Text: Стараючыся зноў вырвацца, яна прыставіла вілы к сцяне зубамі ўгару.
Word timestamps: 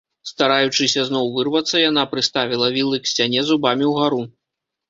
Стараючыся 0.29 1.03
зноў 1.09 1.29
вырвацца, 1.35 1.77
яна 1.89 2.07
прыставіла 2.13 2.71
вілы 2.79 2.97
к 3.05 3.15
сцяне 3.15 3.47
зубамі 3.51 3.85
ўгару. 3.95 4.21